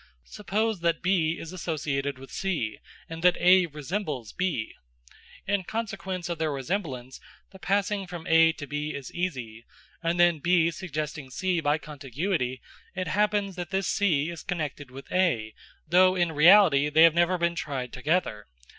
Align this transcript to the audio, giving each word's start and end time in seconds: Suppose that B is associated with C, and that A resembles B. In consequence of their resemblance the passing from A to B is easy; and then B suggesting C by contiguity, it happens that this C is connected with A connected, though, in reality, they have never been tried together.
Suppose 0.25 0.79
that 0.79 1.03
B 1.03 1.37
is 1.39 1.53
associated 1.53 2.17
with 2.17 2.31
C, 2.31 2.79
and 3.07 3.21
that 3.21 3.37
A 3.37 3.67
resembles 3.67 4.33
B. 4.33 4.73
In 5.45 5.63
consequence 5.63 6.27
of 6.27 6.39
their 6.39 6.51
resemblance 6.51 7.19
the 7.51 7.59
passing 7.59 8.07
from 8.07 8.25
A 8.25 8.51
to 8.53 8.65
B 8.65 8.95
is 8.95 9.13
easy; 9.13 9.63
and 10.01 10.19
then 10.19 10.39
B 10.39 10.71
suggesting 10.71 11.29
C 11.29 11.59
by 11.59 11.77
contiguity, 11.77 12.61
it 12.95 13.09
happens 13.09 13.55
that 13.57 13.69
this 13.69 13.87
C 13.87 14.31
is 14.31 14.41
connected 14.41 14.89
with 14.89 15.05
A 15.11 15.53
connected, 15.53 15.55
though, 15.87 16.15
in 16.15 16.31
reality, 16.31 16.89
they 16.89 17.03
have 17.03 17.13
never 17.13 17.37
been 17.37 17.53
tried 17.53 17.93
together. 17.93 18.47